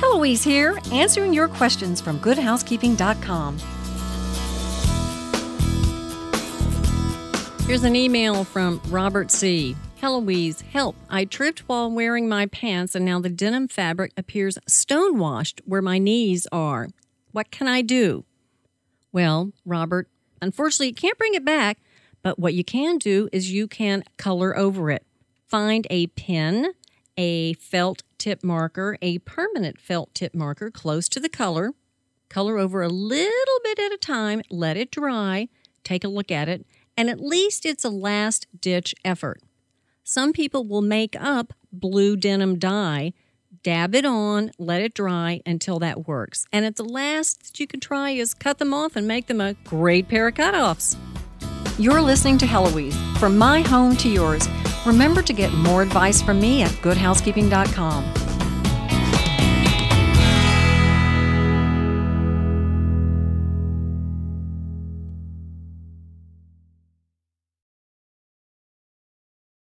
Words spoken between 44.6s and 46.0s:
it dry until